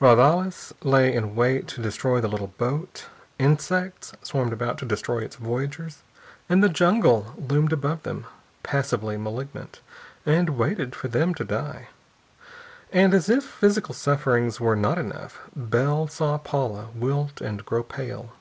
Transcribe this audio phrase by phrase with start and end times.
[0.00, 3.04] Raudales lay in wait to destroy the little boat.
[3.38, 5.98] Insects swarmed about to destroy its voyagers.
[6.48, 8.24] And the jungle loomed above them,
[8.62, 9.82] passively malignant,
[10.24, 11.88] and waited for them to die.
[12.94, 18.32] And as if physical sufferings were not enough, Bell saw Paula wilt and grow pale.